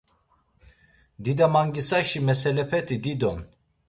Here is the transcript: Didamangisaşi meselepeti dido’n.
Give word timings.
Didamangisaşi 1.23 2.19
meselepeti 2.27 2.97
dido’n. 3.03 3.39